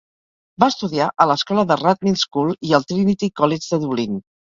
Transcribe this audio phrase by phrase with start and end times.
[0.61, 4.19] Va estudiar a l'escola de Rathmines School i al Trinity College de Dublín.